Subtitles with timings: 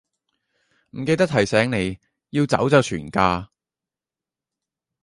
[0.97, 1.99] 唔記得提醒你，
[2.31, 3.51] 要走就全家